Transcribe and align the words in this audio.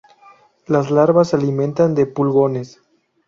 Las 0.65 0.89
larvas 0.89 1.27
se 1.29 1.35
alimentan 1.35 1.93
de 1.93 2.07
pulgones. 2.07 2.81